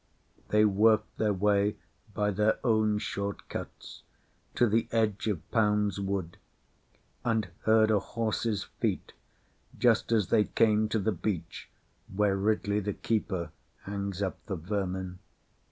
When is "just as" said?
9.77-10.29